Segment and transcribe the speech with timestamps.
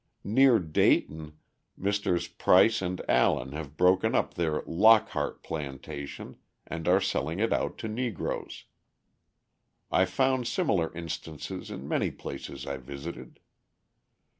[0.23, 1.37] Near Dayton,
[1.77, 2.27] Messrs.
[2.27, 7.87] Price and Allen have broken up their "Lockhart Plantation" and are selling it out to
[7.87, 8.65] Negroes.
[9.91, 13.39] I found similar instances in many places I visited.